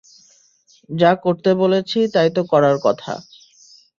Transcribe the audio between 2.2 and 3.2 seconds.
তো করার কথা।